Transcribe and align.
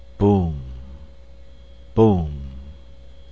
Boom.... 0.17 0.59
Boom. 1.93 2.31